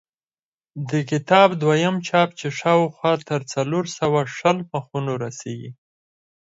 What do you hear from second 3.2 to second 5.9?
تر څلور سوه شل مخونو رسېږي.